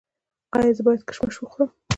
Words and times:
ایا 0.57 0.71
زه 0.77 0.81
باید 0.85 1.01
کشمش 1.09 1.35
وخورم؟ 1.39 1.69